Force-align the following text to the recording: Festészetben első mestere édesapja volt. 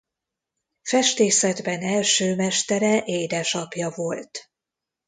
Festészetben 0.81 1.79
első 1.81 2.35
mestere 2.35 3.03
édesapja 3.05 3.89
volt. 3.95 4.51